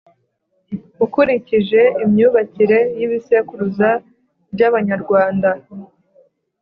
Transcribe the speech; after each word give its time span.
Ukurikije 1.05 1.81
imyubakire 2.03 2.79
yibisekuruza 2.97 3.89
byAbanyarwanda 4.53 5.49